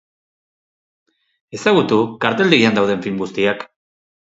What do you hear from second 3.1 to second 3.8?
guztiak.